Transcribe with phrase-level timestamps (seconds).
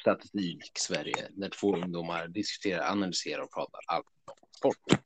[0.00, 5.00] Statistik Sverige, där två ungdomar diskuterar, analyserar och pratar allt om sport.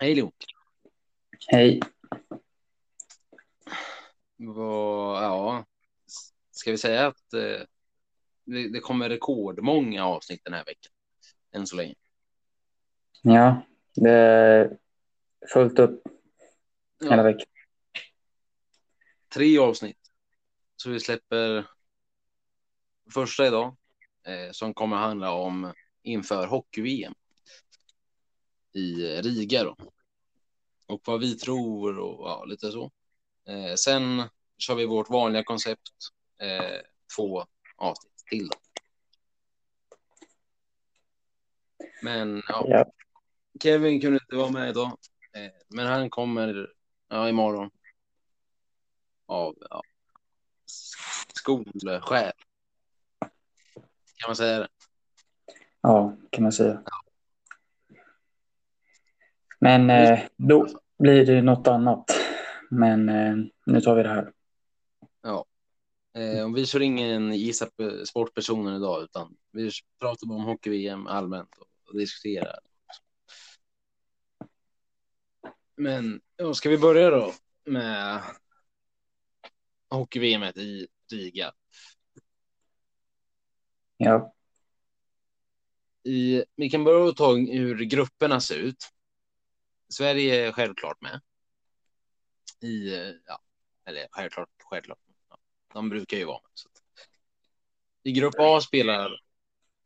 [0.00, 0.32] Hej Leo!
[1.46, 1.80] Hej.
[4.36, 5.64] Vad, ja,
[6.50, 7.66] ska vi säga att eh,
[8.44, 10.92] det, det kommer rekordmånga avsnitt den här veckan?
[11.52, 11.94] Än så länge.
[13.22, 13.62] Ja,
[13.94, 14.78] det är
[15.52, 16.02] fullt upp
[17.00, 17.46] hela Ja, veckan.
[19.28, 19.98] tre avsnitt.
[20.76, 21.66] Så vi släpper
[23.14, 23.76] första idag
[24.52, 27.14] som kommer handla om inför hockey-VM
[28.72, 28.92] i
[29.22, 29.76] Riga då.
[30.86, 32.90] Och vad vi tror och ja, lite så.
[33.48, 34.22] Eh, sen
[34.58, 35.90] kör vi vårt vanliga koncept.
[36.38, 36.80] Eh,
[37.16, 37.46] två
[37.76, 38.56] avsnitt till då.
[42.02, 42.92] Men ja, Ja.
[43.62, 44.98] Kevin kunde inte vara med idag.
[45.32, 46.70] Eh, men han kommer
[47.08, 47.70] ja, imorgon.
[49.26, 49.82] Av ja,
[50.66, 52.32] sk- skolskäl.
[54.18, 54.68] Kan man säga det?
[55.80, 56.82] ja, kan man säga.
[59.60, 62.04] Men eh, då blir det något annat.
[62.70, 64.32] Men eh, nu tar vi det här.
[65.22, 65.44] Ja.
[66.14, 71.06] Eh, och vi kör ingen gissa på sportpersonen idag, utan vi pratar bara om hockey-VM
[71.06, 72.58] allmänt och, diskuterar.
[75.76, 77.32] Men ja, ska vi börja då
[77.64, 78.22] med
[79.90, 81.52] hockey-VM i Riga?
[84.00, 84.34] Ja,
[86.02, 88.88] I, vi kan börja ta hur grupperna ser ut.
[89.88, 91.20] Sverige är självklart med.
[92.60, 92.94] I,
[93.26, 93.42] ja,
[93.84, 94.98] eller självklart, självklart.
[95.28, 95.38] Ja,
[95.72, 96.50] de brukar ju vara med.
[96.54, 96.68] Så.
[98.02, 99.20] I grupp A spelar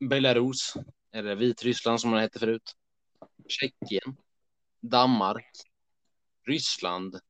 [0.00, 0.74] Belarus,
[1.12, 2.76] eller Vitryssland som man hette förut,
[3.48, 4.16] Tjeckien,
[4.80, 5.46] Danmark,
[6.46, 7.20] Ryssland,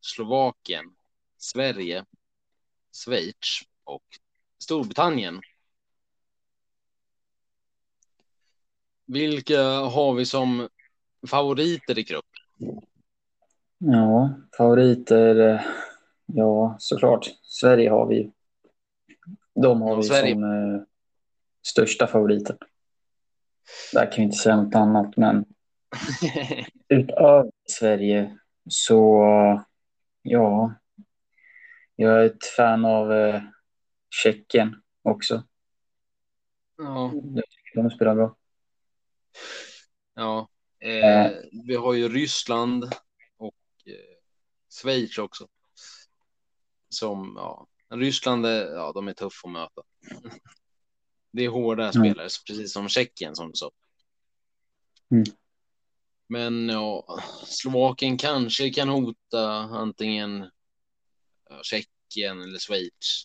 [0.00, 0.96] Slovakien,
[1.36, 2.04] Sverige,
[2.92, 4.04] Schweiz och
[4.58, 5.40] Storbritannien.
[9.12, 10.68] Vilka har vi som
[11.30, 12.24] favoriter i grupp?
[13.78, 15.36] ja, favoriter.
[15.36, 15.60] eh,
[16.26, 17.26] Ja, såklart.
[17.42, 18.32] Sverige har vi.
[19.54, 20.32] De har vi Sverige.
[20.34, 20.82] som eh,
[21.66, 22.56] största favoriter.
[23.92, 25.44] Där kan vi inte säga något annat, men
[26.88, 29.22] utöver Sverige så,
[30.22, 30.74] ja,
[31.96, 33.42] jag är ett fan av eh,
[34.10, 35.42] Tjeckien också.
[36.78, 37.12] ja,
[37.74, 38.36] de spelar bra.
[40.14, 40.48] Ja.
[40.80, 41.30] Eh,
[41.66, 42.84] vi har ju Ryssland
[43.36, 43.54] och
[43.86, 44.16] eh,
[44.80, 45.48] Schweiz också.
[46.88, 49.82] Som, ja, Ryssland är, ja, de är tuffa att möta.
[51.34, 51.92] Det är hårda Mm.
[51.92, 53.70] spelare, precis som Tjeckien som du sa.
[55.10, 55.24] Mm.
[56.26, 60.50] Men ja, Slovakien kanske kan hota antingen
[61.62, 63.24] Tjeckien eller Schweiz.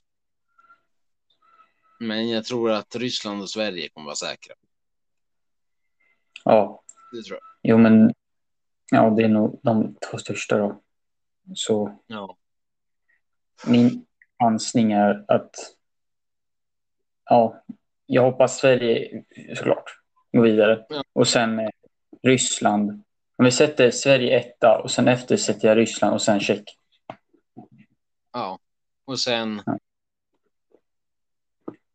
[2.00, 4.56] Men jag tror att Ryssland och Sverige kommer vara säkra.
[6.48, 7.72] Ja, Det tror jag.
[7.72, 8.14] jo men
[8.92, 10.82] ja, det är nog de två största då.
[11.56, 12.38] Så Ja,
[13.68, 14.06] min
[14.44, 15.56] chansning är att
[17.26, 17.64] ja,
[18.06, 19.24] jag hoppas Sverige
[19.56, 19.84] såklart
[20.32, 20.86] går vidare.
[20.90, 21.04] Ja.
[21.14, 21.70] Och sen eh,
[22.24, 22.92] Ryssland.
[23.38, 26.78] Om vi sätter Sverige etta och sen efter sätter jag Ryssland och sen Tjeckien.
[28.34, 28.60] ja.
[29.06, 29.62] Och sen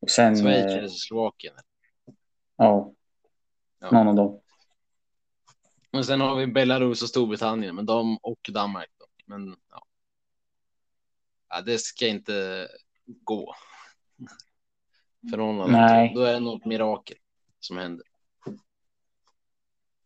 [0.01, 1.55] Och sen, Schweiz eh, eller Slovakien.
[2.57, 2.93] ja,
[3.83, 3.91] Ja.
[3.91, 4.41] någon av dem.
[5.91, 8.91] Och sen har vi Belarus och Storbritannien, men de och Danmark.
[8.99, 9.07] Då.
[9.27, 9.85] Men ja.
[11.49, 12.69] ja, det ska inte
[13.07, 13.55] gå.
[15.31, 15.73] För någon.
[15.73, 16.13] Nej.
[16.15, 17.17] Då är det något mirakel
[17.61, 18.07] som händer.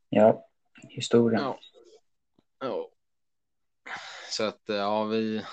[0.09, 0.47] Ja,
[0.89, 1.43] historien.
[1.43, 1.59] Ja.
[2.61, 2.91] ja.
[4.31, 5.45] Så att ja, vi,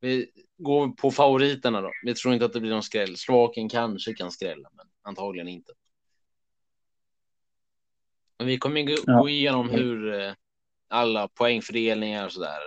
[0.00, 1.90] vi går på favoriterna då.
[2.04, 3.16] Vi tror inte att det blir någon skräll.
[3.16, 5.72] Slovakien kanske kan skrälla, men antagligen inte.
[8.38, 9.18] Men vi kommer gå, Ja.
[9.18, 10.32] gå igenom hur eh,
[10.88, 12.60] alla poängfördelningar och sådär.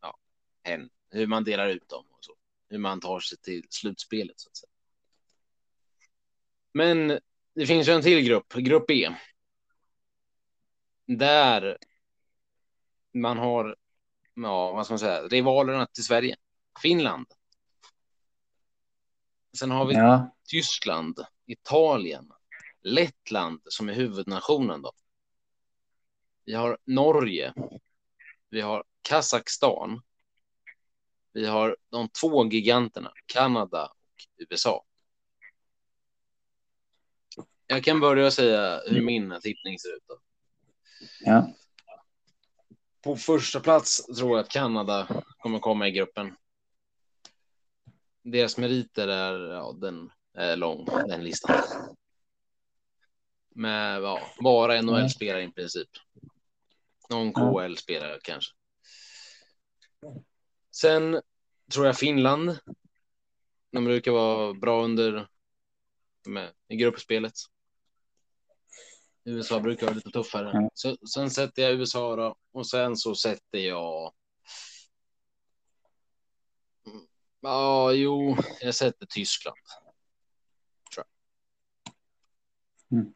[0.00, 0.16] Ja,
[0.62, 2.34] hen- hur man delar ut dem och så.
[2.68, 4.70] Hur man tar sig till slutspelet så att säga.
[6.72, 7.20] Men
[7.54, 9.14] det finns ju en till grupp, grupp E.
[11.06, 11.78] Där
[13.14, 13.76] man har,
[14.34, 16.36] ja, vad ska man säga, rivalerna till Sverige.
[16.82, 17.26] Finland.
[19.58, 22.32] Sen har vi Ja, Tyskland, Italien,
[22.82, 24.92] Lettland som är huvudnationen då.
[26.44, 27.54] Vi har Norge.
[28.48, 30.02] Vi har Kazakstan.
[31.32, 34.84] Vi har de två giganterna, Kanada och USA.
[37.66, 40.04] Jag kan börja säga hur min tippning ser ut.
[40.08, 40.18] Då.
[41.20, 41.52] ja,
[43.02, 46.36] På första plats tror jag att Kanada kommer komma i gruppen.
[48.22, 51.62] Deras meriter är ja, den är lång, den listan.
[53.54, 55.88] Med ja, bara NHL-spelare i princip.
[57.10, 58.54] Någon KL-spelare kanske.
[60.70, 61.20] Sen
[61.72, 62.58] tror jag Finland.
[63.70, 65.28] De brukar vara bra under
[66.26, 67.32] med, i gruppspelet.
[69.24, 70.50] USA brukar vara lite tuffare.
[70.50, 70.70] Mm.
[70.74, 74.12] Så, sen sätter jag USA då och sen så sätter jag.
[76.86, 77.06] Mm,
[77.40, 79.56] Ja, jo, jag sätter Tyskland.
[82.92, 83.14] Mm.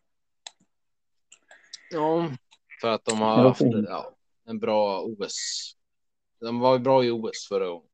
[1.90, 2.30] Ja,
[2.80, 5.72] för att de har haft ja, en bra OS.
[6.40, 7.88] De var ju bra i OS förra gången.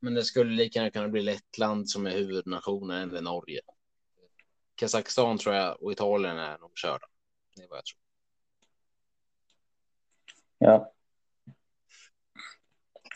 [0.00, 3.60] Men det skulle lika gärna kunna bli Lettland som är huvudnationen eller Norge.
[4.74, 7.06] Kazakstan tror jag och Italien är nog körda.
[7.56, 8.00] Det är vad jag tror.
[10.58, 10.92] Ja.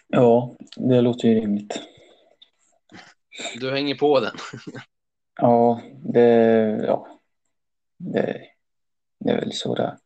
[0.09, 1.81] Ja, det låter ju rimligt.
[3.61, 4.37] Du hänger på den.
[5.39, 6.23] Ja, det,
[6.87, 7.21] ja,
[7.99, 8.56] det,
[9.19, 9.99] det är väl så det är.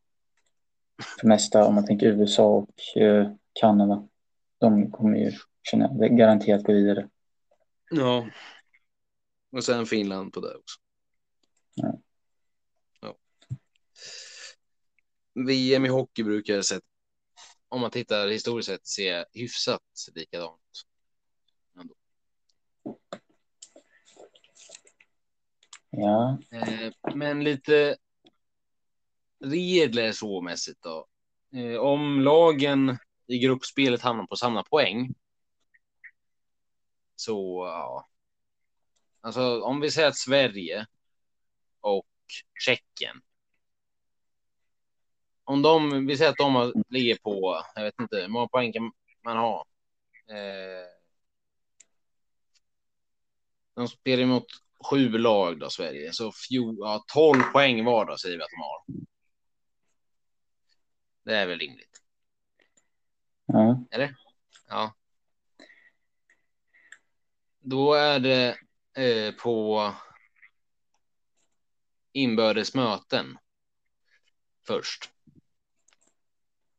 [1.21, 4.09] För mesta, om man tänker USA och eh, Kanada,
[4.59, 7.09] de kommer ju känna garanterat gå vidare.
[7.91, 8.29] Ja.
[9.53, 10.81] Och sen Finland på det också.
[11.75, 12.01] Ja.
[13.01, 13.17] Ja.
[15.35, 16.85] VM i hockey brukar sett,
[17.69, 19.83] om man tittar historiskt sett, se hyfsat
[20.15, 20.61] likadant.
[25.91, 27.97] Ja, Eh, men lite
[29.45, 31.07] regler så mässigt då.
[31.57, 35.15] Eh, om lagen i gruppspelet hamnar på samma poäng.
[37.17, 38.09] Så ja.
[39.21, 40.87] Alltså om vi säger att Sverige
[41.81, 42.07] och
[42.61, 43.21] Tjeckien.
[45.45, 48.93] Om de, vi säger att de ligger på, jag vet inte, hur många poäng kan
[49.25, 49.65] man ha?
[50.29, 50.87] Eh,
[53.75, 54.47] de spelar mot
[54.91, 56.13] sju lag då, Sverige.
[56.13, 59.10] Så fjol, ja, 12 poäng var då säger vi att de har.
[61.23, 62.03] Det är väl rimligt.
[63.47, 63.85] ja,
[64.69, 64.95] Ja.
[67.59, 68.59] Då är det
[68.95, 69.93] eh, på
[72.13, 73.39] inbördes möten
[74.67, 75.11] först.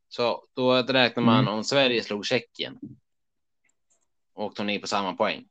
[0.08, 1.54] Så då räknar man Mm.
[1.54, 2.80] om Sverige slog Tjeckien.
[4.34, 5.50] Och de är på samma poäng.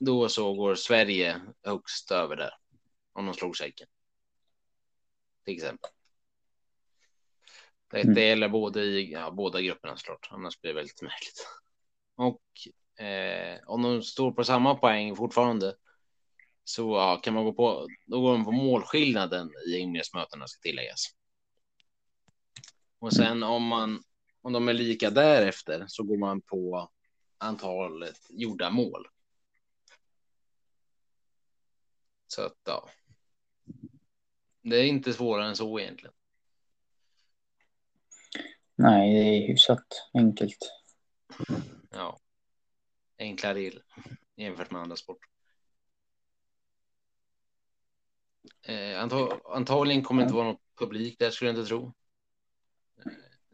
[0.00, 2.54] Då så går Sverige högst över där.
[3.12, 3.88] Om de slog Tjeckien.
[5.44, 5.90] Till exempel.
[7.90, 8.16] Det Mm.
[8.16, 10.28] gäller både i ja, båda grupperna såklart.
[10.30, 11.46] Annars blir det väldigt märkligt.
[12.16, 12.42] Och
[13.04, 15.76] eh, om de står på samma poäng fortfarande.
[16.64, 17.88] Så ja, kan man gå på.
[18.06, 21.06] Då går de på målskillnaden i inledningsmötena ska tilläggas.
[22.98, 24.02] Och sen om man
[24.42, 26.90] om de är lika därefter så går man på
[27.38, 29.06] antalet gjorda mål.
[32.26, 32.88] Så att ja.
[34.62, 36.14] Det är inte svårare än så egentligen.
[38.82, 40.72] Nej, det är hyfsat enkelt.
[41.90, 42.18] Ja.
[43.18, 43.82] Enkla regler
[44.36, 45.30] jämfört med andra sporter.
[48.62, 51.94] Eh, antag antagligen kommer det inte vara någon publik där skulle jag inte tro.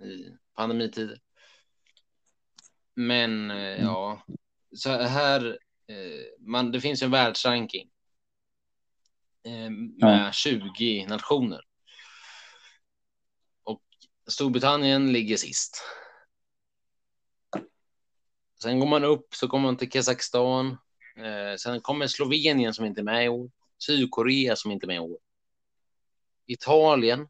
[0.01, 1.21] Eh, I pandemitider.
[2.95, 4.23] Men eh, ja,
[4.77, 5.59] så här.
[5.87, 7.91] Eh, man, det finns en världsranking.
[9.45, 11.66] Eh, med 20 nationer.
[14.29, 15.83] Storbritannien ligger sist.
[18.63, 20.77] Sen går man upp så kommer man till Kazakstan.
[21.17, 23.51] Eh, sen kommer Slovenien som inte är med i år.
[23.79, 25.19] Sydkorea som inte är med i år.
[26.47, 27.29] Italien.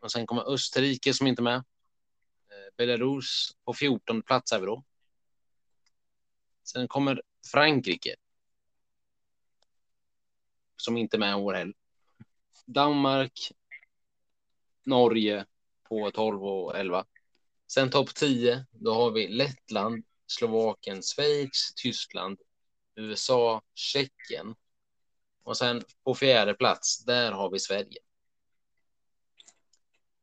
[0.00, 1.56] Och sen kommer Österrike som inte är med.
[1.56, 4.84] Eh, Belarus på 14 plats är vi då.
[6.64, 8.16] Sen kommer Frankrike.
[10.76, 11.74] Som inte är med i år heller.
[12.66, 13.52] Danmark.
[14.84, 15.46] Norge
[15.88, 17.04] på 12 och 11.
[17.72, 18.66] Sen topp 10.
[18.70, 22.38] Då har vi Lettland, Slovakien, Schweiz, Tyskland,
[22.94, 24.54] USA, Tjeckien.
[25.42, 27.98] Och sen på fjärde plats, där har vi Sverige.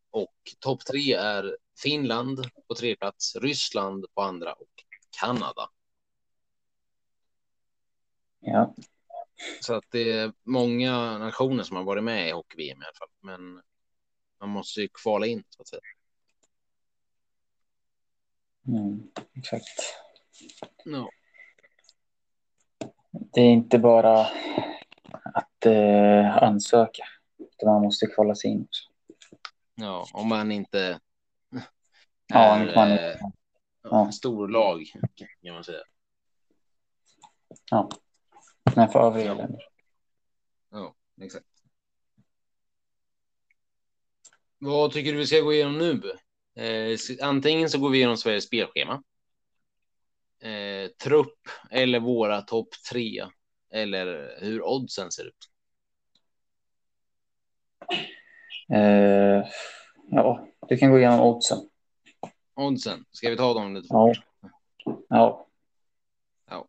[0.09, 4.69] Och topp tre är Finland på tredje plats, Ryssland på andra och
[5.19, 5.69] Kanada.
[8.39, 8.75] Ja,
[9.61, 13.09] Så att det är många nationer som har varit med i hockey-VM i alla fall.
[13.21, 13.61] Men
[14.39, 15.81] man måste ju kvala in så att säga.
[18.67, 19.79] mm, exakt.
[20.85, 21.09] Ja.
[23.11, 24.27] Det är inte bara
[25.23, 27.03] att eh, ansöka,
[27.37, 28.61] utan man måste kvala sig in.
[28.63, 28.83] också.
[29.75, 30.99] ja, om man inte
[32.27, 33.15] Ja, är om man- eh,
[33.81, 34.11] ja.
[34.11, 34.83] stor lag
[35.43, 35.83] kan man säga.
[37.71, 37.89] Ja.
[38.75, 39.33] Men för övriga Ja.
[39.33, 39.61] länder.
[40.71, 41.45] Ja, exakt.
[44.65, 46.01] Vad tycker du vi ska gå igenom nu?
[46.63, 49.03] Eh, antingen så går vi igenom Sveriges spelschema.
[50.41, 51.39] Eh, trupp
[51.71, 53.25] eller våra topp tre.
[53.73, 55.49] Eller hur oddsen ser ut.
[58.73, 59.47] Eh,
[60.11, 61.57] ja, du kan gå igenom oddsen.
[62.55, 64.13] Oddsen, ska vi ta dem lite Ja.
[65.09, 65.47] Ja.
[66.49, 66.67] Ja.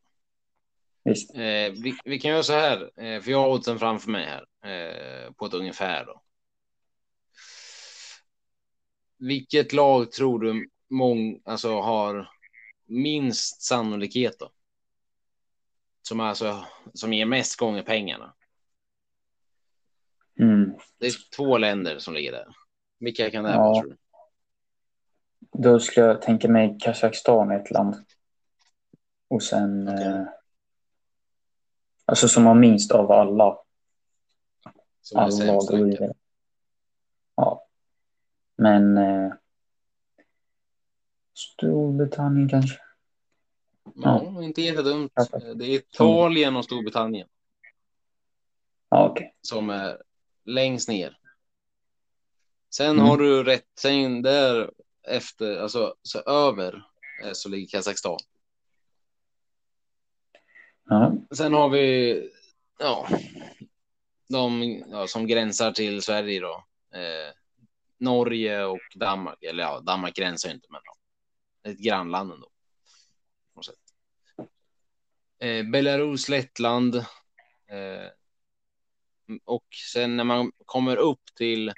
[1.04, 1.34] Visst.
[1.34, 1.40] Eh,
[1.82, 5.32] vi, vi kan göra så här, eh, för jag har oddsen framför mig här eh,
[5.32, 6.04] på ett ungefär.
[6.04, 6.22] Då.
[9.18, 12.30] Vilket lag tror du mång, alltså, har
[12.86, 14.50] minst sannolikhet då?
[16.02, 18.34] Som, alltså, som ger mest gånger pengarna.
[20.40, 20.74] Mm.
[20.98, 22.46] Det är två länder som ligger där.
[22.98, 23.58] Vilka kan det Ja.
[23.58, 23.96] vara tror du?
[25.62, 27.94] Då skulle jag tänka mig Kazakstan ett land.
[29.28, 29.88] Och sen...
[29.88, 30.06] Okej.
[30.06, 30.24] Eh,
[32.04, 33.58] alltså som har minst av alla.
[35.00, 36.12] Som Alla går vidare.
[38.66, 38.78] Ja.
[38.78, 38.98] Men...
[38.98, 39.32] Eh,
[41.34, 42.78] Storbritannien kanske?
[43.94, 45.12] Ja, inte jättedumt.
[45.14, 45.54] Ja.
[45.54, 47.28] Det är Italien och Storbritannien
[48.90, 49.34] Ja, okej.
[49.40, 50.02] som är
[50.44, 51.18] längst ner.
[52.70, 53.04] Sen Mm.
[53.06, 54.70] har du rätt, sen där
[55.08, 56.82] efter, alltså så över
[57.24, 58.18] eh, så ligger Kazakstan.
[60.88, 61.12] Ja.
[61.30, 62.30] Sen har vi,
[62.78, 63.08] ja,
[64.28, 66.64] de ja, som gränsar till Sverige då.
[66.94, 67.34] Eh,
[67.98, 70.96] Norge och Danmark, eller ja, Danmark gränsar ju inte, men ja,
[71.70, 72.50] ett grannland ändå.
[73.54, 73.74] på sätt.
[75.38, 76.94] Eh, Belarus, Lettland.
[77.66, 78.08] Eh,
[79.44, 81.72] och sen när man kommer upp till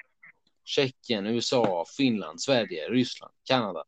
[0.64, 3.84] Tjeckien, USA, Finland, Sverige, Ryssland, Kanada.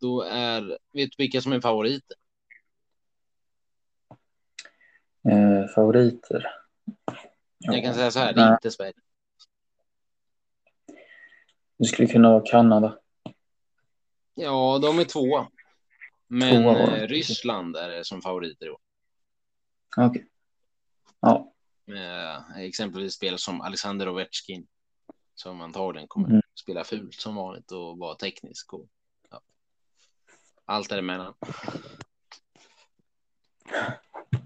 [0.00, 2.16] Då är, vet du vilka som är favoriter?
[5.30, 6.46] Eh, favoriter?
[7.58, 8.92] Jag kan säga så här, det är inte Sverige.
[11.80, 12.98] Det skulle kunna vara Kanada.
[14.34, 15.48] Ja, de är tvåa.
[16.26, 18.78] Men Tvåa eh, Ryssland är som favoriter i år.
[19.96, 20.26] Okej.
[21.20, 21.52] Ja.
[21.84, 24.66] Med exempelvis spel som Alexander Ovechkin.
[25.34, 26.42] Som antagligen kommer Mm.
[26.60, 28.72] spela fult som vanligt och vara teknisk.
[28.72, 28.86] Och,
[29.30, 29.40] ja.
[30.64, 31.34] Allt däremellan.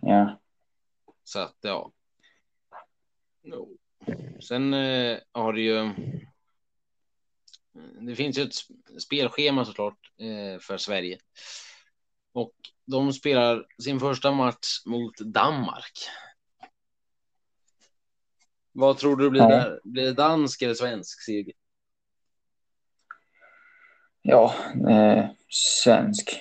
[0.01, 0.41] Ja.
[1.25, 1.93] Så att ja.
[4.49, 5.91] Sen eh, har det ju.
[8.01, 11.19] Det finns ju ett sp- spelschema såklart eh, för Sverige.
[12.33, 12.53] Och
[12.85, 15.93] de spelar sin första match mot Danmark.
[18.73, 19.49] Vad tror du blir Ja.
[19.49, 19.81] där?
[19.85, 21.53] Blir det dansk eller svensk seger?
[24.23, 24.55] Ja,
[24.91, 25.27] eh,
[25.85, 26.41] svensk.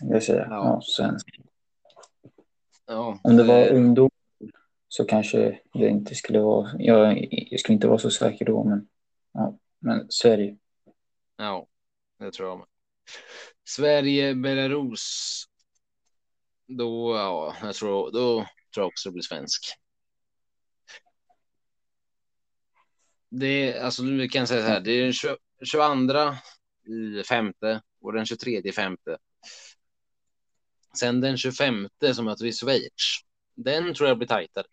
[0.00, 0.40] Jag säger.
[0.40, 0.64] Ja.
[0.64, 0.80] Ja.
[0.82, 1.40] svensk.
[2.86, 4.10] Ja, Om det var eh, ungdom
[4.88, 6.70] så kanske det inte skulle vara...
[6.78, 8.88] Jag, jag skulle inte vara så säker då, men,
[9.32, 10.58] ja men Sverige.
[11.36, 11.68] Ja,
[12.18, 12.66] det tror jag med.
[13.64, 15.44] Sverige, Belarus.
[16.66, 18.34] Då, ja, jag tror, då
[18.74, 19.64] tror jag också det blir svensk.
[23.28, 26.34] Det är, alltså vi kan säga så här, det är den 20 22
[26.86, 29.18] i femte och den 23 i femte.
[30.98, 33.20] Sen den 25 som möter vi Schweiz.
[33.54, 34.66] Den tror jag blir tajtare.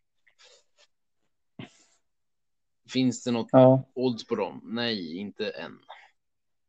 [2.89, 4.61] Finns det något Ja, odds på dem?
[4.63, 5.79] Nej, inte än.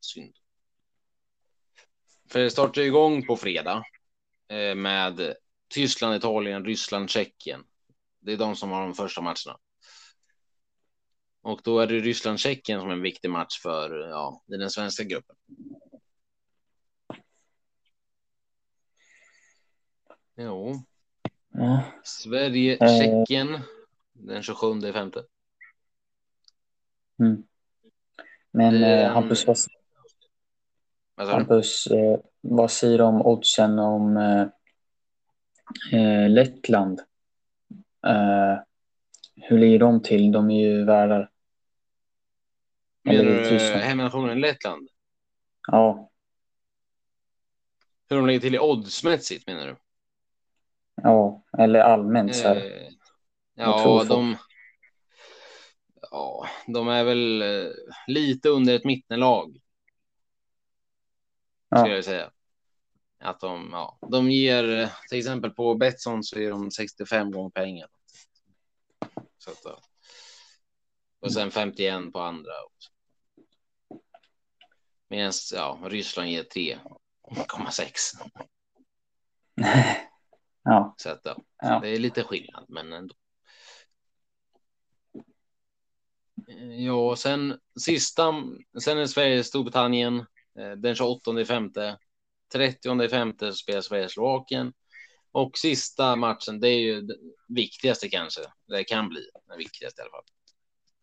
[0.01, 0.35] Synd.
[2.29, 3.85] För det startar igång på fredag
[4.49, 5.35] eh, med
[5.69, 7.65] Tyskland, Italien, Ryssland, Tjeckien.
[8.21, 9.59] Det är de som har de första matcherna.
[11.41, 14.59] Och då är det Ryssland, Tjeckien som är en viktig match för ja, det är
[14.59, 15.37] den svenska gruppen.
[20.37, 20.75] Jo,
[21.49, 21.83] ja.
[22.05, 22.99] Sverige, Eh.
[22.99, 23.61] Tjeckien
[24.13, 25.25] den 27 femte.
[27.21, 27.43] Mm.
[28.51, 29.57] Men eh, en- Hampus, vad?
[31.17, 34.47] Hampus eh, vad säger du om oddsen om eh,
[35.93, 37.01] eh, Lettland?
[38.07, 38.59] Eh,
[39.37, 40.33] hur ligger de till?
[40.33, 41.31] De är ju värdar.
[43.05, 44.89] Menar du hemnationen Lettland?
[45.67, 46.11] Ja,
[48.09, 49.77] Hur de ligger till i oddsmässigt menar du?
[51.03, 52.63] ja, eller allmänt så här.
[53.55, 54.37] Ja, de.
[56.11, 57.71] Ja, de är väl eh,
[58.07, 59.61] lite under ett mittenlag
[61.77, 62.31] skulle Ja, jag säga.
[63.21, 67.51] Att de, ja, de ger eh, till exempel på Betsson så är de 65 gånger
[67.51, 67.89] pengar.
[69.39, 69.81] Så att, ja.
[71.21, 72.53] Och sen 51 på andra.
[75.09, 77.91] Medan ja, Ryssland ger 3,6.
[80.63, 80.95] ja.
[80.99, 81.81] Så att, ja, Ja.
[81.81, 83.15] det är lite skillnad, men ändå.
[86.79, 88.35] Ja, sen sista,
[88.81, 90.19] sen är Sverige Storbritannien
[90.59, 91.99] eh, den 28 femte.
[92.53, 94.73] 30 femte spelar Sverige Slovakien.
[95.33, 97.17] Och sista matchen, det är ju den
[97.49, 98.41] viktigaste kanske.
[98.67, 100.25] Det kan bli den viktigaste i alla fall.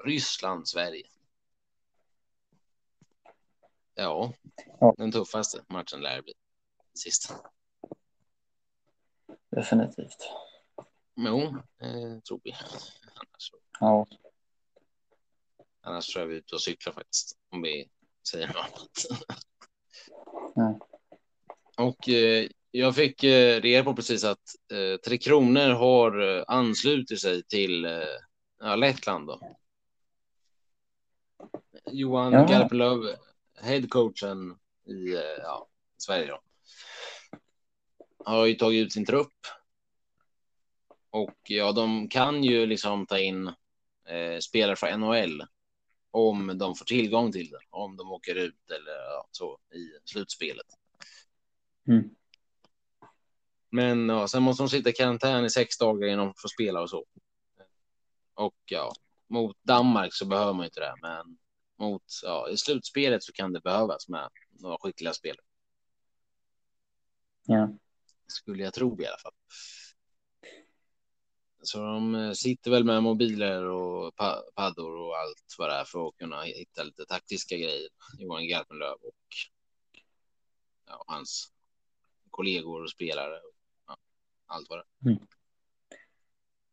[0.04, 1.08] Ryssland, Sverige.
[3.96, 4.34] Ja,
[4.98, 6.34] den tuffaste matchen lär det bli.
[6.94, 7.34] Sist.
[9.50, 10.30] Definitivt.
[11.16, 11.42] Jo,
[11.82, 12.52] eh, tror vi.
[12.52, 14.06] Annars, Ja.
[15.86, 17.38] Annars tror jag vi är ute och cyklar faktiskt.
[17.52, 17.90] Om vi
[18.32, 19.06] säger något annat.
[21.78, 27.22] Och eh, jag fick eh, reda på precis att eh, Tre Kronor har eh, anslutit
[27.22, 29.28] sig till eh, Lettland.
[29.28, 29.58] Då.
[31.92, 32.46] Johan Ja.
[32.46, 33.00] Garpenlöv,
[33.62, 36.42] headcoachen i eh, ja, Sverige, då,
[38.26, 39.48] har ju tagit ut sin trupp.
[41.10, 43.48] Och ja, de kan ju liksom ta in
[44.08, 45.44] eh, spelare från NHL
[46.16, 50.66] om de får tillgång till det, om de åker ut eller ja, så i slutspelet.
[51.88, 52.10] Mm.
[53.70, 56.82] Men ja, sen måste de sitta i karantän i sex dagar innan de får spela
[56.82, 57.06] och så.
[58.34, 58.94] Och ja,
[59.28, 61.38] mot Danmark så behöver man inte det, men
[61.80, 65.46] mot ja, i slutspelet så kan det behövas med några skickliga spelare.
[67.46, 67.70] Ja.
[68.28, 69.34] Skulle jag tro i alla fall.
[71.66, 75.84] Så de eh, sitter väl med mobiler och pa paddor och allt vad det är
[75.84, 77.90] för att kunna hitta lite taktiska grejer.
[78.20, 79.16] Johan Garpenlöv och
[80.88, 81.52] ja, hans
[82.30, 83.40] kollegor och spelare.
[83.88, 83.98] Ja,
[84.46, 85.18] allt vad det är.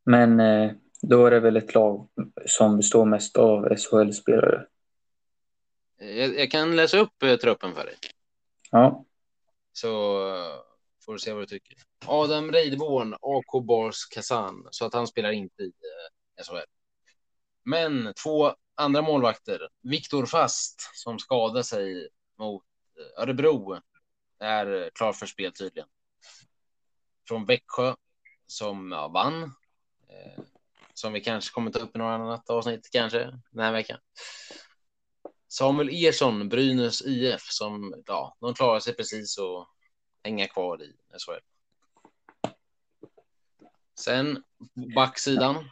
[0.04, 0.72] Men eh,
[1.02, 2.08] då är det väl ett lag
[2.46, 4.66] som består mest av SHL-spelare.
[6.00, 7.96] Eh, Jag, jag kan läsa upp eh, truppen för dig.
[8.70, 9.04] Ja.
[9.72, 10.22] Så
[11.04, 11.76] får du se vad du tycker.
[12.06, 15.66] Adam Reideborn, AK Bars Kazan, så att han spelar inte i
[16.38, 16.70] eh, SHL.
[17.64, 22.64] Men två andra målvakter, Viktor Fast som skadade sig mot
[22.98, 23.80] eh, Örebro,
[24.38, 25.88] är eh, klar för spel tydligen.
[27.28, 27.94] Från Växjö
[28.46, 29.42] som ja, vann.
[30.08, 30.42] Eh,
[30.94, 33.18] som vi kanske kommer ta upp i något annat avsnitt kanske
[33.50, 33.98] den här veckan.
[35.48, 39.68] Samuel Ersson, Brynäs IF, som ja, de klarar sig precis och
[40.24, 41.40] hänga kvar i SHL.
[44.00, 44.42] Sen
[44.94, 45.64] backsidan.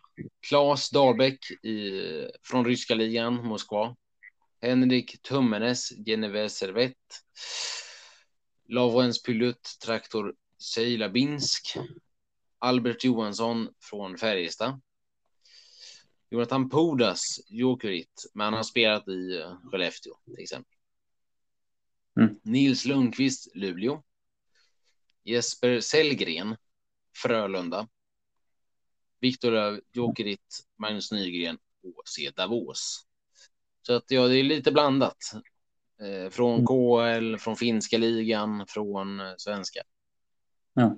[0.48, 2.02] Claes Dahlbäck i,
[2.42, 3.96] från ryska ligan, Moskva.
[4.60, 6.96] Henrik Tummenes, Geneve Servett.
[8.68, 11.76] Lovens Pylut, Traktor Sejlabinsk.
[12.58, 14.80] Albert Johansson från Färjestad.
[16.30, 20.76] Jonathan Pudas, Jokerit, men han har spelat i eh, Skellefteå till exempel.
[22.20, 22.40] Mm.
[22.42, 24.02] Nils Lundqvist, Luleå.
[25.24, 26.56] Jesper Sellgren,
[27.16, 27.88] Frölunda.
[29.20, 33.06] Viktor Jokerit, Magnus Nygren, HC Davos.
[33.82, 35.32] Så att ja, det är lite blandat.
[36.00, 36.66] Eh, från Mm.
[36.66, 39.82] KL, från finska ligan, från eh, svenska.
[40.74, 40.96] Ja.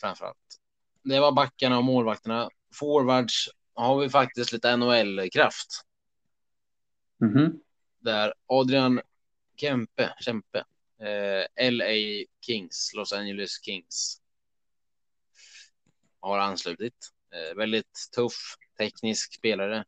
[0.00, 0.60] Framförallt.
[1.02, 2.50] Det var backarna och målvakterna.
[2.74, 5.84] Forwards har vi faktiskt lite NHL-kraft.
[7.20, 7.60] Mhm.
[7.98, 9.00] Där Adrian
[9.56, 10.64] Kempe, Kempe
[11.00, 14.22] eh, LA Kings, Los Angeles Kings
[16.20, 17.12] har anslutit.
[17.34, 19.84] Eh, väldigt tuff teknisk spelare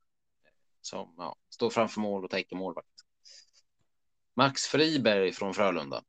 [0.80, 2.88] som ja, står framför mål och täcker målvakt.
[4.34, 6.04] Max Friberg från Frölunda.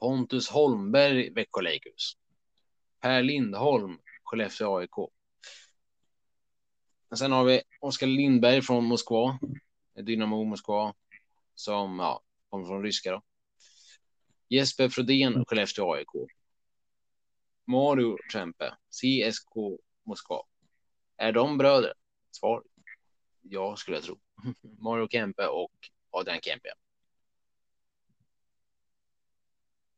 [0.00, 2.16] Pontus Holmberg, Växjö Lakers.
[3.00, 5.10] Per Lindholm, Skellefteå AIK.
[7.18, 9.38] Sen har vi Oskar Lindberg från Moskva,
[10.02, 10.94] Dynamo Moskva,
[11.54, 13.10] som ja, kommer från ryska.
[13.10, 13.22] Då.
[14.48, 16.08] Jesper Frodén, Skellefteå AIK.
[17.66, 19.54] Mario Trempe, CSK
[20.06, 20.42] Moskva.
[21.16, 21.94] Är de bröder?
[22.30, 22.62] Svar
[23.42, 24.20] ja, skulle jag tro.
[24.78, 25.72] Mario Kempe och
[26.10, 26.68] Adrian Kempe.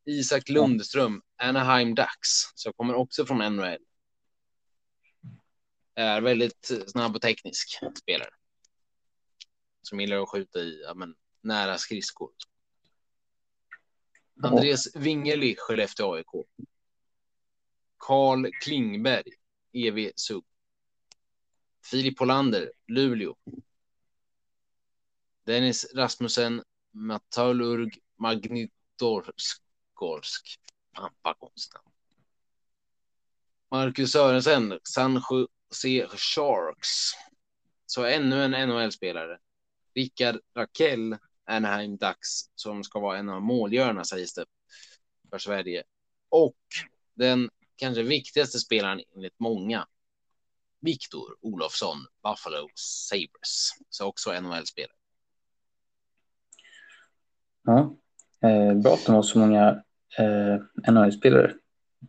[0.04, 3.78] Isak Lundström, Anaheim Ducks, som kommer också från NHL.
[5.94, 8.30] Är väldigt snabb och teknisk spelare.
[9.82, 12.30] Som gillar att skjuta i ja, men, nära skridskor.
[14.42, 16.46] Andreas Wingerli, Skellefteå AIK.
[17.98, 19.32] Karl Klingberg,
[19.72, 20.44] EV Sub.
[21.90, 23.36] Filip Hollander, Luleå.
[25.46, 29.62] Dennis Rasmussen, Metallurg Magnitorsk.
[30.96, 31.80] Fan, vad konstigt.
[33.70, 37.10] Marcus Sörensen, San Jose Sharks.
[37.86, 39.38] Så ännu en NHL-spelare.
[39.94, 41.18] Rickard Rakell,
[41.56, 44.44] Anaheim Ducks, som ska vara en av målgörarna sägs det
[45.30, 45.82] för Sverige.
[46.28, 46.56] Och
[47.14, 49.86] den kanske viktigaste spelaren enligt många,
[50.80, 54.96] Viktor Olofsson, Buffalo Sabres, så också NHL-spelare.
[57.62, 57.96] Ja,
[58.48, 59.82] eh, bra att de har så många
[60.18, 61.54] eh, NHL-spelare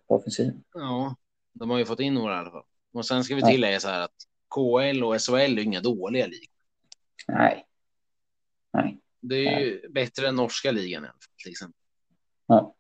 [0.08, 0.64] på offensiven.
[0.74, 1.16] Ja,
[1.54, 2.66] de har ju fått in några i alla fall.
[2.94, 4.16] Och sen ska vi tillägga så här att
[4.56, 6.56] KL och SHL är inga dåliga ligor.
[7.28, 7.66] Nej.
[8.74, 9.00] Nej.
[9.26, 11.08] Det är ju bättre än norska ligan
[11.44, 11.80] till exempel.
[12.48, 12.76] Ja.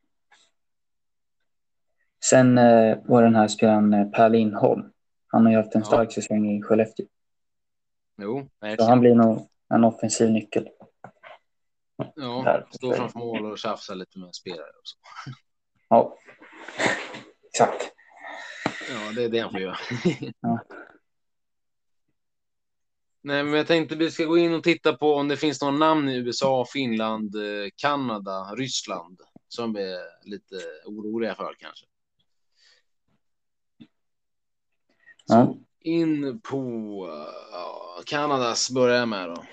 [2.25, 4.91] Sen eh, var den här spelaren eh, Per Lindholm.
[5.27, 5.87] Han har ju haft en Ja.
[5.87, 7.05] stark säsong i Skellefteå.
[8.21, 10.69] Jo, Så han blir nog en offensiv nyckel.
[12.15, 12.67] Ja, där.
[12.71, 14.97] stå framför mål och tjafsa lite med spelare och så.
[15.89, 16.17] Ja,
[17.53, 17.91] exakt.
[18.65, 19.75] Ja, det är det han får göra.
[20.39, 20.59] Ja.
[23.25, 25.77] Nej, men jag tänkte vi ska gå in och titta på om det finns några
[25.77, 29.21] namn i USA, Finland, eh, Kanada, Ryssland
[29.53, 30.55] som vi är lite
[30.85, 31.85] oroliga för kanske.
[35.25, 35.57] Ja.
[35.79, 37.07] In på
[38.05, 39.45] Kanadas börjar jag med då.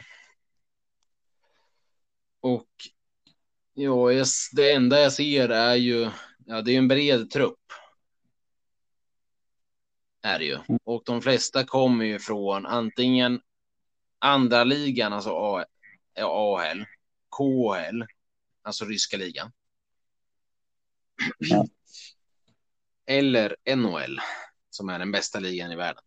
[2.41, 2.69] Och
[3.75, 6.11] ja, jag, det enda jag ser är ju,
[6.47, 7.73] ja, det är en bred trupp.
[10.23, 10.59] Är det ju.
[10.85, 13.41] Och de flesta kommer ju från antingen
[14.21, 15.67] andra ligan, alltså A-
[16.21, 16.85] AHL,
[17.37, 18.05] KHL,
[18.63, 19.53] alltså ryska ligan.
[21.39, 21.67] Ja.
[23.07, 24.21] Eller NHL,
[24.71, 26.03] som är den bästa ligan i världen.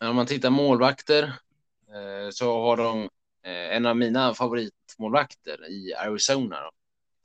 [0.00, 1.22] Om man tittar målvakter
[1.88, 3.02] eh, så har de
[3.42, 6.70] eh, en av mina favoritmålvakter i Arizona.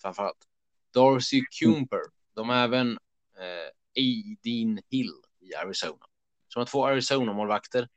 [0.01, 0.47] Framförallt.
[0.93, 2.01] Darcy Kumper.
[2.35, 2.91] De har även
[3.37, 6.05] eh, Aideen Hill i Arizona.
[6.53, 7.89] Så de har två Arizona-målvakter.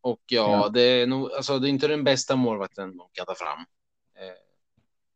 [0.00, 0.68] Och ja, Ja.
[0.68, 3.58] Det, är nog, alltså, det är inte den bästa målvakten de kan ta fram.
[4.14, 4.34] Eh,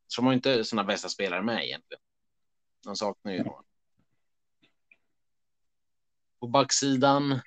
[0.07, 2.01] så de har inte sådana bästa spelare med egentligen.
[2.85, 3.62] De saknar ju några.
[6.40, 7.40] På backsidan.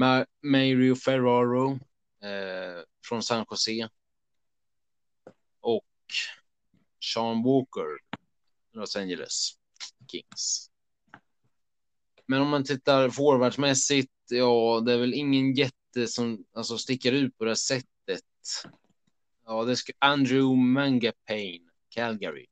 [0.00, 1.72] Ma- Mario Ferraro
[2.22, 3.88] eh, från San Jose.
[5.60, 5.84] Och
[7.14, 7.98] Sean Walker,
[8.72, 9.50] Los Angeles
[10.10, 10.70] Kings.
[12.26, 17.38] Men om man tittar forwardsmässigt, ja, det är väl ingen jätte som alltså, sticker ut
[17.38, 18.22] på det sättet.
[19.46, 22.46] Ja, det ska Andrew Mangapane, Calgary.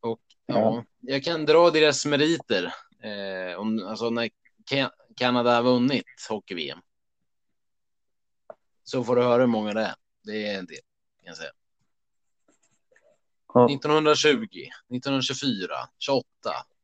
[0.00, 0.84] Och ja, Ja.
[1.00, 2.74] jag kan dra deras meriter.
[3.02, 4.30] Eh, om, alltså när
[4.70, 6.78] Ka- Kanada har vunnit hockey-VM.
[8.84, 9.94] Så får du höra hur många det är.
[10.22, 10.78] Det är en del,
[11.16, 11.50] kan jag säga.
[13.54, 13.66] Ja.
[13.70, 14.30] 1920,
[14.88, 16.24] 1924, 28,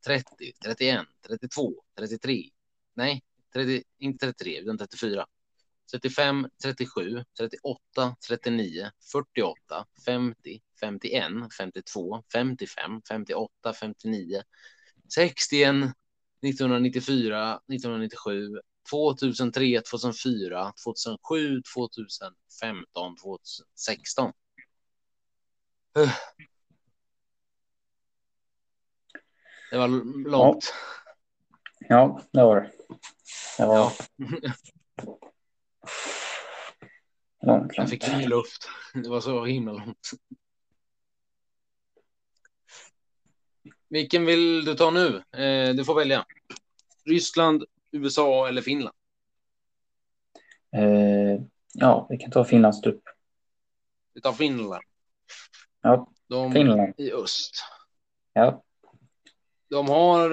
[0.05, 2.51] 30, 31, 32, 33.
[2.95, 5.27] Nej, 30, inte 33, utan 34.
[5.93, 14.43] 35, 37, 38, 39, 48, 50, 51, 52, 55, 58, 59,
[15.09, 15.93] 61,
[16.41, 22.85] 1994, 1997, 2003, 2004, 2007, 2015,
[23.17, 24.33] 2016.
[29.75, 29.89] Det var
[30.29, 30.75] långt.
[31.89, 32.71] Ja, det var det.
[33.59, 33.93] Det var Ja.
[37.47, 38.69] långt, Jag fick ingen luft.
[38.95, 40.11] Det var så himla långt.
[43.89, 45.23] Vilken vill du ta nu?
[45.33, 46.25] Eh, du får välja.
[47.05, 48.97] Ryssland, USA eller Finland?
[50.77, 51.41] Eh,
[51.73, 53.03] ja, vi kan ta Finlands trupp.
[54.15, 54.85] Vi tar Finland.
[55.83, 56.95] Ja, De Finland.
[56.97, 57.65] i öst.
[58.33, 58.63] Ja,
[59.75, 60.31] De har,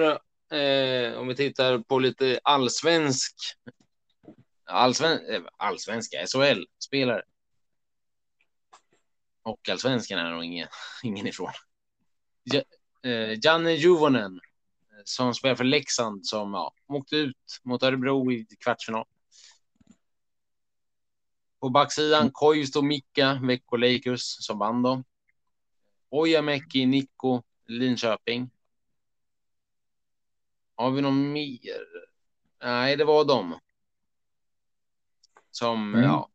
[0.58, 3.34] eh, om vi tittar på lite allsvensk,
[4.64, 7.22] allsven, eh, allsvenska, SHL-spelare.
[9.42, 10.68] Och allsvenskan är nog ingen,
[11.02, 11.52] ingen ifrån.
[12.42, 12.62] Ja,
[13.10, 14.40] eh, Janne Juvonen,
[14.90, 19.04] eh, som spelar för Leksand, som ja, åkte ut mot Örebro i kvartsfinal.
[21.60, 25.04] På backsidan Koivisto Mika, Vekko Leikus, som vann då.
[26.10, 28.50] Ojamäki Nikko, Linköping.
[30.82, 31.86] Har vi någon mer?
[32.62, 33.58] Nej, det var de.
[35.50, 36.04] Som, Mm.
[36.04, 36.28] ja.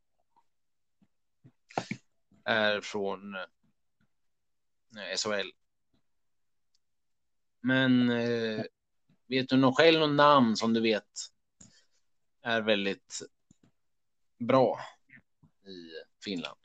[2.43, 3.41] Är från eh,
[5.17, 5.49] SHL.
[7.61, 8.63] Men eh,
[9.27, 11.11] vet du någon själv någon namn som du vet
[12.41, 13.19] är väldigt
[14.39, 14.79] bra
[15.65, 15.89] i
[16.23, 16.57] Finland?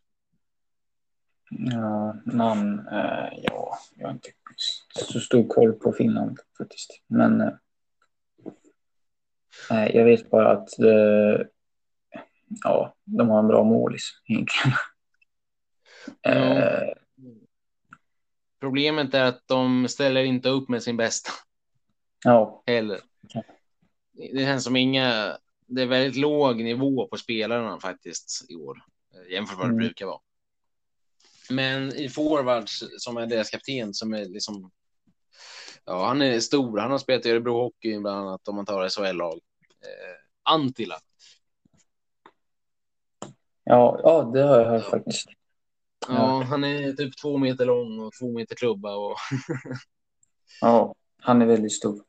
[1.51, 2.79] ja namn.
[2.89, 4.31] Eh, ja, jag har inte
[4.93, 7.03] så stor koll på Finland faktiskt.
[7.07, 7.53] Men eh,
[9.71, 11.47] nej, jag vet bara att eh,
[12.65, 14.77] ja, de har en bra målis egentligen.
[16.23, 16.89] Eh,
[18.61, 21.31] Problemet är att de ställer inte upp med sin bästa
[22.25, 23.01] ja, heller.
[24.33, 25.37] Det känns som inga.
[25.67, 28.83] Det är väldigt låg nivå på spelarna faktiskt i år
[29.15, 29.87] eh, jämfört med vad det Mm.
[29.87, 30.21] brukar vara.
[31.51, 34.71] Men i forwards som är deras kapten som är liksom.
[35.85, 36.79] Ja, han är stor.
[36.79, 39.35] Han har spelat i Örebro Hockey bland annat om man tar SHL-lag.
[39.81, 40.95] Eh, Antila.
[43.65, 45.27] ja, ja, det har jag hört faktiskt.
[46.09, 49.17] Ja, han är typ två meter lång och två meter klubba och
[50.61, 52.05] Ja, han är väldigt stor.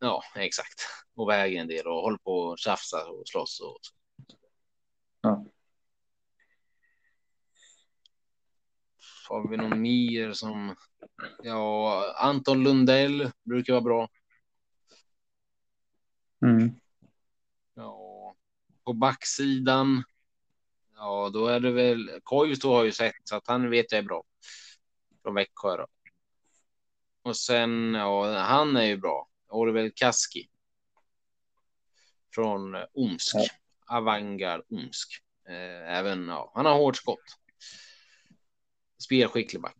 [0.00, 0.80] ja, exakt.
[1.14, 3.78] Och väger en del och håller på och tjafsar och slåss och.
[5.20, 5.44] Ja.
[9.28, 10.76] Har vi någon mer som?
[11.42, 14.08] Ja, Anton Lundell brukar vara bra.
[16.44, 16.70] Mm.
[17.74, 18.34] Ja,
[18.84, 20.02] på backsidan.
[20.96, 24.02] Ja, då är det väl Koivisto har ju sett så att han vet jag är
[24.02, 24.24] bra.
[25.22, 25.86] Från Växjö då.
[27.22, 29.28] Och sen, ja, han är ju bra.
[29.48, 30.48] Oliver Kaski.
[32.34, 33.34] Från Omsk.
[33.34, 33.46] Ja.
[33.96, 35.22] Avangard Omsk.
[35.48, 37.38] Eh, även, ja, han har hårt skott.
[39.04, 39.76] Spelskicklig back.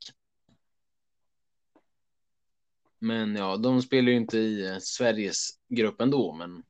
[2.99, 6.63] Men ja, de spelar ju inte i eh, Sveriges grupp ändå, men.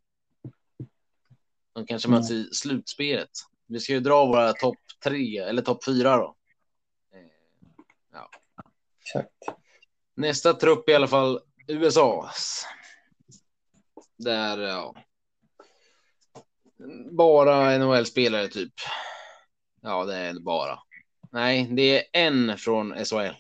[1.72, 3.30] De kanske möts i slutspelet.
[3.66, 6.36] Vi ska ju dra våra topp tre eller topp fyra då.
[7.12, 8.26] Eh,
[9.00, 9.58] Exakt.
[10.14, 12.66] Nästa trupp i alla fall USAs.
[14.16, 14.94] Där, ja.
[17.10, 18.72] Bara NHL-spelare typ.
[19.80, 20.78] Ja, det är bara.
[21.32, 23.34] Nej, det är en från SHL.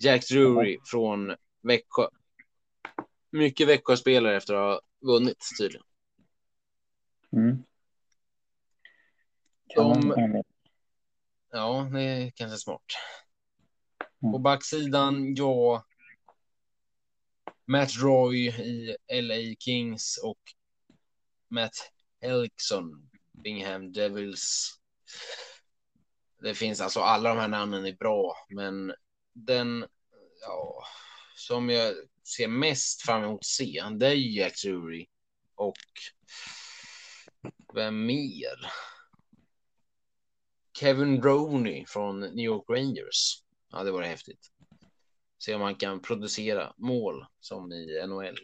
[0.00, 2.08] Jack Drury från Växjö.
[3.30, 5.86] Mycket Växjö-spelare efter att ha vunnit tydligen.
[7.32, 7.64] Mm.
[9.74, 10.42] De-
[11.50, 12.82] Ja, det är kanske smart.
[14.22, 14.32] Mm.
[14.32, 15.84] På backsidan, ja.
[17.66, 20.38] Matt Roy i LA Kings och
[21.48, 24.78] Matt Helkson, Bingham Devils.
[26.38, 28.94] Det finns alltså alla de här namnen är bra, men
[29.32, 29.86] den
[30.40, 30.84] ja,
[31.36, 31.94] som jag
[32.24, 35.06] ser mest fram emot att se, det är ju Jack Drury
[35.54, 35.76] och
[37.74, 38.72] vem mer?
[40.78, 43.42] Kevin Roney från New York Rangers.
[43.72, 44.52] Ja, det var häftigt.
[45.38, 48.36] Se om han kan producera mål som i NHL.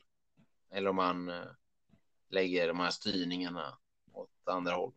[0.71, 1.47] Eller om han eh,
[2.31, 3.79] lägger de här styrningarna
[4.13, 4.93] åt andra håll.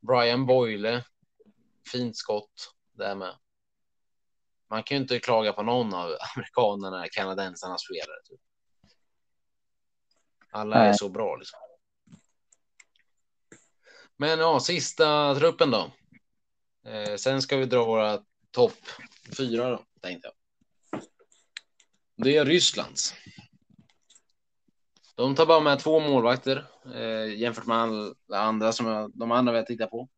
[0.00, 1.04] Brian Boyle.
[1.92, 3.38] Fint skott där med.
[4.70, 8.22] Man kan ju inte klaga på någon av amerikanerna, kanadensarnas spelare.
[8.24, 8.40] Typ.
[10.50, 10.98] Alla är Nej.
[10.98, 11.58] så bra liksom.
[14.16, 15.90] Men ja, sista truppen då.
[16.84, 18.86] Eh, sen ska vi dra våra topp
[19.36, 20.34] fyra då, tänkte jag.
[22.16, 23.14] Det är Rysslands.
[25.18, 29.52] De tar bara med två målvakter eh, jämfört med alla andra som jag, de andra
[29.52, 30.08] vi har tittat på.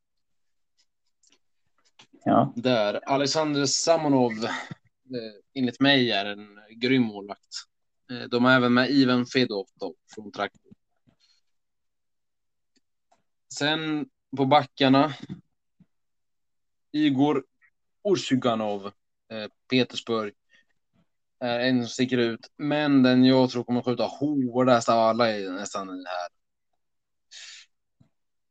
[2.25, 4.51] Ja, Där Alexander Samonov eh,
[5.55, 7.55] enligt mig är en grym målvakt.
[8.11, 10.73] Eh, de har även med Ivan Fedov då, från trakten.
[13.55, 15.15] Sen på backarna.
[16.93, 17.45] Igor
[18.09, 18.87] Usjuganov,
[19.33, 20.35] eh, Petersburg.
[21.41, 25.51] Är en som sticker ut, men den jag tror kommer skjuta hårdast av alla är
[25.51, 26.29] nästan den här.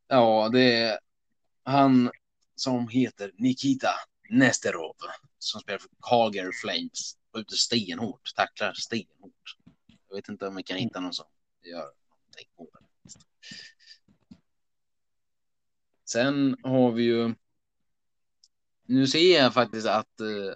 [0.08, 0.98] Ja, det är
[1.64, 2.10] han
[2.54, 3.90] som heter Nikita
[4.30, 4.96] Nesterov
[5.38, 7.16] som spelar för Calgary Flames.
[7.34, 9.56] Skjuter stenhårt, tacklar stenhårt.
[10.08, 11.26] Jag vet inte om vi kan hitta någon som
[11.64, 12.84] gör någonting hårdare.
[16.04, 17.34] Sen har vi ju.
[18.86, 20.54] Nu ser jag faktiskt att eh,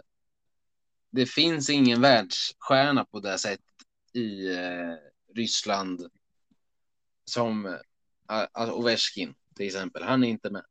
[1.15, 3.65] det finns ingen världsstjärna på det sättet
[4.13, 4.95] i eh,
[5.35, 6.07] Ryssland
[7.25, 7.73] som eh,
[8.27, 10.03] alltså Ovechkin till exempel.
[10.03, 10.65] Han är inte med.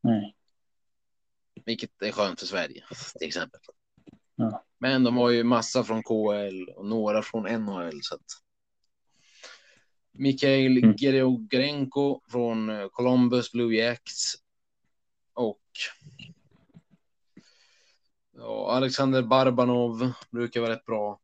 [0.00, 0.36] nej.
[1.64, 2.84] Vilket är skönt för Sverige
[3.18, 3.60] till exempel.
[4.34, 4.64] Ja.
[4.78, 8.00] Men de har ju massa från KL och några från NHL.
[8.02, 8.24] Så att...
[10.12, 10.96] Mikhail Mm.
[10.96, 14.34] Georgenko från eh, Columbus Blue Jacks.
[15.32, 15.62] Och
[18.40, 21.20] ja, Alexander Barbanov brukar vara rätt bra.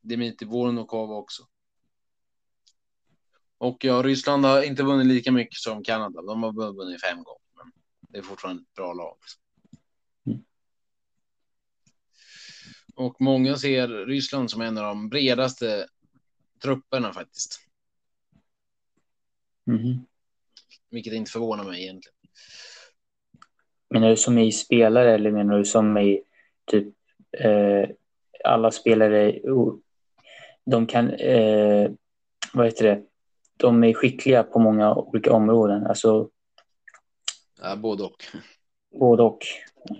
[0.00, 1.46] Dmitrij Vornokov också.
[3.58, 6.22] Och ja, Ryssland har inte vunnit lika mycket som Kanada.
[6.22, 7.40] De har vunnit fem gånger.
[7.56, 9.16] Men det är fortfarande ett bra lag.
[10.26, 10.44] Mm.
[12.94, 15.86] Och många ser Ryssland som en av de bredaste
[16.62, 17.60] trupperna faktiskt.
[19.66, 20.06] Mhm.
[20.90, 22.16] Vilket inte förvånar mig egentligen.
[23.90, 26.22] Menar du som i spelare eller menar du som i
[26.66, 26.94] typ
[27.38, 27.88] eh,
[28.44, 29.38] alla spelare?
[30.64, 31.90] De kan, eh,
[32.52, 33.02] vad heter det?
[33.56, 35.86] De är skickliga på många olika områden.
[35.86, 36.30] Alltså
[37.62, 38.24] Ja, både och.
[38.98, 39.38] både och.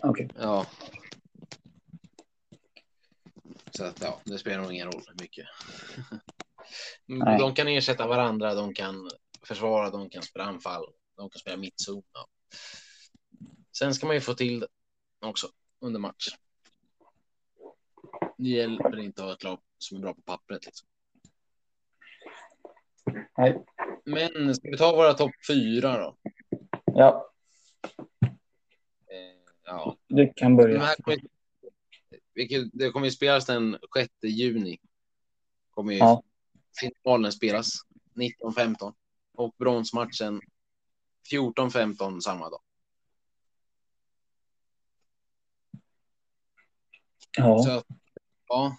[0.02, 0.28] Okej.
[0.38, 0.66] Ja.
[3.70, 5.46] Så att ja, det spelar nog ingen roll mycket.
[7.06, 7.38] Nej.
[7.38, 9.10] de kan ersätta varandra, de kan
[9.46, 10.84] försvara, de kan spela anfall,
[11.16, 12.02] de kan spela mittzon.
[12.12, 12.28] Ja.
[13.80, 14.66] Sen ska man ju få till det
[15.26, 15.46] också
[15.80, 16.28] under match.
[18.38, 20.66] Det hjälper inte att ha ett lag som är bra på pappret.
[20.66, 20.88] Liksom.
[23.38, 23.64] Nej.
[24.04, 26.16] Men ska vi ta våra topp fyra då?
[26.84, 27.26] Ja,
[29.10, 30.80] Eh, ja, du kan De börja.
[30.80, 31.18] här kommer,
[32.34, 34.78] vilket, det kommer ju spelas den 6 juni.
[35.70, 36.22] Kommer ju Ja.
[36.80, 37.72] finalen spelas
[38.14, 38.94] 19.15
[39.34, 40.40] och bronsmatchen
[41.30, 42.60] 14.15 samma dag.
[47.36, 47.86] Ja, att,
[48.48, 48.76] ja.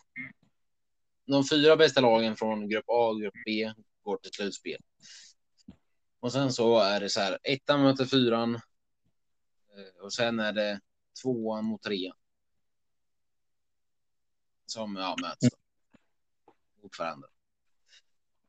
[1.26, 4.82] De fyra bästa lagen från grupp A och grupp B går till slutspel.
[6.20, 10.80] Och sen så är det så här, ettan möter fyran eh, och sen är det
[11.24, 12.16] tvåan mot trean.
[14.66, 15.58] Som ja, möts då.
[16.82, 17.28] mot varandra.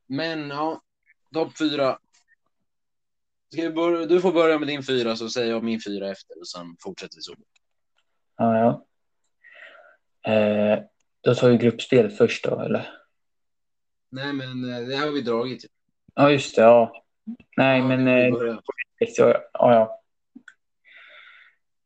[0.05, 0.81] Men ja,
[1.33, 1.99] topp fyra.
[3.75, 6.77] Börja, du får börja med din fyra så säger jag min fyra efter och sen
[6.79, 7.35] fortsätter vi så.
[8.37, 8.57] ja.
[8.57, 8.85] ja.
[10.27, 10.79] Eh,
[11.21, 12.89] då tar vi gruppspelet först då, eller?
[14.09, 15.65] Nej, men eh, det har vi dragit.
[16.15, 16.61] Ja, just det.
[16.61, 17.03] Ja.
[17.57, 18.07] Nej, Ja, men...
[18.07, 18.27] Eh,
[19.17, 19.99] ja, ja.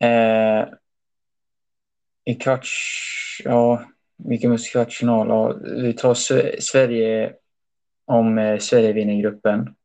[0.07, 0.67] Eh,
[2.25, 2.71] I kvarts...
[3.43, 3.83] Ja,
[4.17, 5.27] vilken måste kvartsfinal?
[5.27, 6.13] Ja, vi tar
[6.61, 7.33] Sverige
[8.05, 9.75] om eh, Sverige vinner gruppen.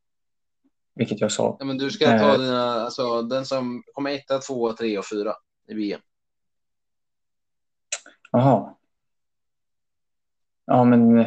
[0.94, 1.56] Vilket jag sa.
[1.58, 2.38] Ja, men du ska ta Eh.
[2.40, 5.34] dina, alltså den som kommer etta, tvåa, tre och fyra
[5.68, 6.00] i VM.
[8.32, 8.74] Jaha.
[10.64, 11.26] Ja, men...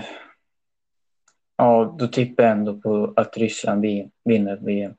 [1.58, 4.96] Ja, då tippar jag ändå på att Ryssland vin- vinner VM.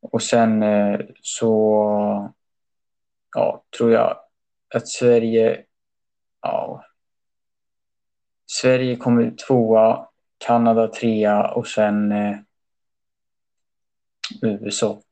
[0.00, 1.54] Och sen eh, så...
[3.34, 4.16] Ja, tror jag
[4.74, 5.64] att Sverige...
[6.42, 6.84] Ja.
[8.46, 10.08] Sverige kommer tvåa,
[10.38, 12.36] Kanada trea och sen eh,
[14.42, 15.02] USA.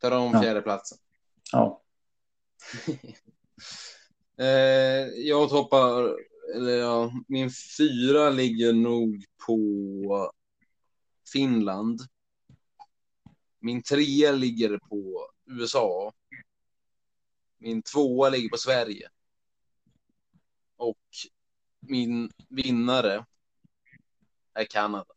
[0.00, 0.42] Tar de Ja.
[0.42, 0.98] fjärde platsen.
[1.52, 1.79] Ja,
[4.38, 6.16] Eh, jag toppar,
[6.54, 10.32] eller ja, min fyra ligger nog på
[11.32, 12.00] Finland.
[13.58, 16.12] Min trea ligger på USA.
[17.58, 19.08] Min tvåa ligger på Sverige.
[20.76, 20.98] Och
[21.80, 23.24] min vinnare
[24.54, 25.14] är Kanada.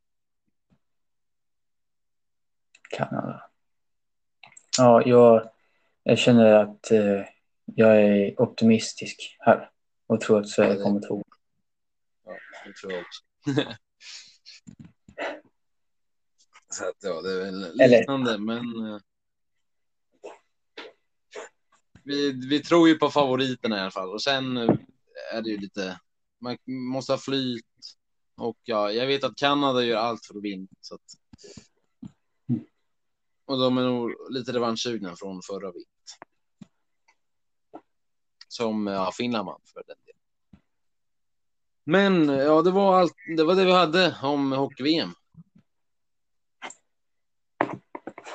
[2.90, 3.44] Kanada.
[4.78, 5.53] Ja, jag,
[6.04, 7.22] jag känner att eh,
[7.66, 9.70] jag är optimistisk här
[10.08, 11.24] och tror att Sverige Ja, kommer tvåa.
[12.66, 13.22] Det tror jag också.
[16.74, 18.60] Så att ja, det är väl Eller- liknande, men.
[18.94, 19.00] eh,
[22.06, 24.76] Vi, vi tror ju på favoriterna i alla fall och sen eh,
[25.34, 26.00] är det ju lite.
[26.40, 27.66] Man måste ha flyt
[28.36, 31.02] och ja, jag vet att Kanada gör allt för att vinna så att.
[33.46, 35.90] Och de är nog lite revanschsugna från förra vinst.
[38.54, 40.20] Som ja, Finland vann för den delen.
[41.84, 43.14] Men ja, det var allt.
[43.38, 45.14] Det var det vi hade om hockey-VM.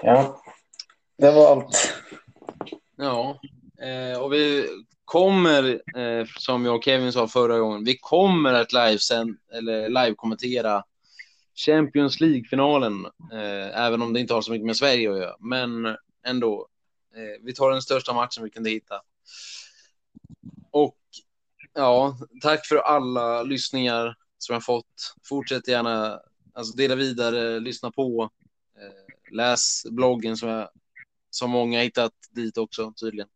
[0.02, 0.42] Ja,
[1.18, 1.94] det var allt.
[2.96, 3.40] Ja,
[3.82, 4.68] eh, och vi
[5.04, 8.98] kommer, eh, som jag och Kevin sa förra gången, vi kommer att live
[9.52, 10.84] eller live-kommentera
[11.54, 15.36] Champions League-finalen, eh, även om det inte har så mycket med Sverige att göra.
[15.40, 16.68] Men ändå,
[17.14, 19.02] eh, vi tar den största matchen vi kunde hitta.
[21.78, 25.14] Ja, tack för alla lyssningar som jag fått.
[25.28, 26.20] Fortsätt gärna,
[26.52, 28.30] alltså dela vidare, lyssna på,
[28.78, 30.68] eh, läs bloggen som jag
[31.30, 33.28] som många hittat dit också tydligen.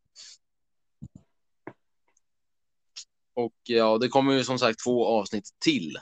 [3.34, 5.98] Och ja, det kommer ju som sagt två avsnitt till.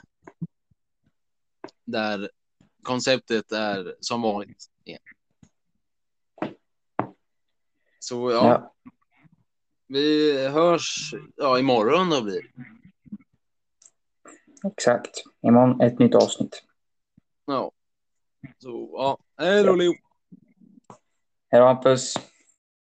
[1.85, 2.29] Där
[2.83, 4.65] konceptet är som vanligt.
[4.83, 5.01] igen.
[7.99, 8.73] Så ja, Ja
[9.91, 12.41] vi hörs ja, imorgon då blir.
[14.67, 15.23] Exakt.
[15.41, 16.63] Imorgon ett nytt avsnitt.
[17.45, 17.71] Ja.
[18.57, 19.93] Så ja, hej då Leo.
[21.49, 22.30] Hej då Hampus.